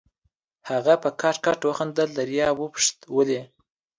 هغه 0.69 0.93
په 1.03 1.09
کټ 1.21 1.35
کټ 1.45 1.59
وخندل، 1.69 2.09
دریاب 2.17 2.55
وپوښت: 2.59 2.97
ولې؟ 3.15 3.41